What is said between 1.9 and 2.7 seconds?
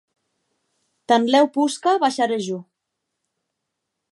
baisharè jo.